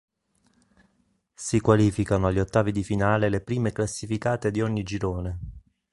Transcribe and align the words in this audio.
Si 1.35 1.59
qualificano 1.59 2.25
agli 2.25 2.39
Ottavi 2.39 2.71
di 2.71 2.83
finale 2.83 3.29
le 3.29 3.39
prime 3.39 3.71
classificate 3.71 4.49
di 4.49 4.59
ogni 4.59 4.81
girone. 4.81 5.39